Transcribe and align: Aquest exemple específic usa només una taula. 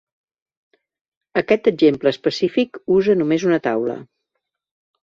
Aquest 1.41 1.69
exemple 1.73 2.15
específic 2.17 2.83
usa 2.99 3.19
només 3.21 3.47
una 3.53 3.63
taula. 3.71 4.01